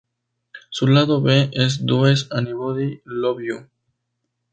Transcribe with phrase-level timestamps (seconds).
[0.71, 3.67] Su Lado-B es "Does Anybody Love You".